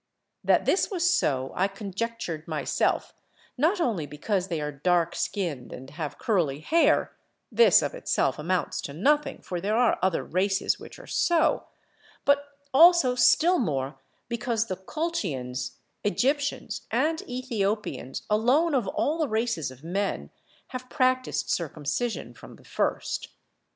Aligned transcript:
That 0.43 0.65
this 0.65 0.89
was 0.89 1.07
so 1.07 1.51
I 1.53 1.67
conjectured 1.67 2.47
myself 2.47 3.13
not 3.55 3.79
only 3.79 4.07
because 4.07 4.47
they 4.47 4.59
are 4.59 4.71
dark 4.71 5.13
skinned 5.15 5.71
and 5.71 5.91
have 5.91 6.17
curly 6.17 6.59
hair 6.59 7.15
(this 7.51 7.83
of 7.83 7.93
itself 7.93 8.39
amounts 8.39 8.81
to 8.81 8.93
nothing, 8.93 9.43
for 9.43 9.61
there 9.61 9.77
are 9.77 9.99
other 10.01 10.23
races 10.23 10.79
which 10.79 10.97
are 10.97 11.05
so), 11.05 11.67
but 12.25 12.43
also 12.73 13.13
still 13.13 13.59
more 13.59 13.99
because 14.27 14.65
the 14.65 14.75
Colchians, 14.77 15.73
Egyptians, 16.03 16.87
and 16.89 17.21
Ethiopians 17.29 18.23
alone 18.27 18.73
of 18.73 18.87
all 18.87 19.19
the 19.19 19.29
races 19.29 19.69
of 19.69 19.83
men 19.83 20.31
have 20.69 20.89
practised 20.89 21.51
circumcision 21.51 22.33
from 22.33 22.55
the 22.55 22.65
first. 22.65 23.27